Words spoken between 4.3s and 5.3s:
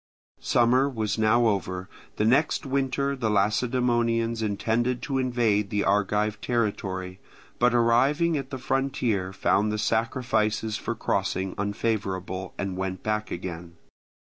intended to